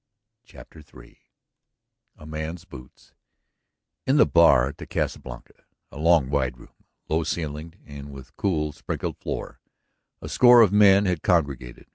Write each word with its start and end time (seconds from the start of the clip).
CHAPTER 0.45 0.79
III 0.81 1.15
A 2.17 2.25
MAN'S 2.25 2.65
BOOTS 2.65 3.13
In 4.07 4.17
the 4.17 4.25
bar 4.25 4.69
at 4.69 4.77
the 4.79 4.87
Casa 4.87 5.19
Blanca, 5.19 5.63
a 5.91 5.99
long, 5.99 6.31
wide 6.31 6.57
room, 6.57 6.73
low 7.07 7.21
ceilinged 7.23 7.77
and 7.85 8.11
with 8.11 8.35
cool, 8.35 8.71
sprinkled 8.71 9.19
floor, 9.19 9.59
a 10.19 10.27
score 10.27 10.61
of 10.61 10.71
men 10.73 11.05
had 11.05 11.21
congregated. 11.21 11.85